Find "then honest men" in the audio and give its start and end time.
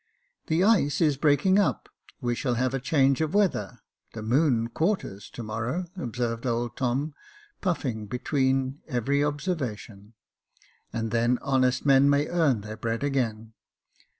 11.11-12.09